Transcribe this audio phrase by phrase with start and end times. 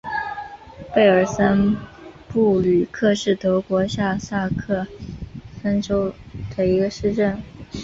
[0.95, 1.77] 贝尔森
[2.27, 4.87] 布吕克是德国下萨克
[5.61, 6.11] 森州
[6.57, 7.39] 的一个市镇。